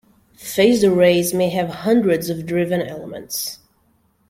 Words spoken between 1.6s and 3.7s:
hundreds of driven elements.